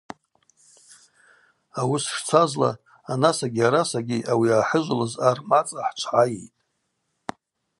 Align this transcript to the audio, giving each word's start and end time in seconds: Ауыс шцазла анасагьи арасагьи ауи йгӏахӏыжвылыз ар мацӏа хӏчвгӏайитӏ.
Ауыс 1.79 2.05
шцазла 2.15 2.71
анасагьи 3.11 3.63
арасагьи 3.67 4.27
ауи 4.31 4.47
йгӏахӏыжвылыз 4.49 5.13
ар 5.27 5.37
мацӏа 5.49 5.81
хӏчвгӏайитӏ. 5.87 6.53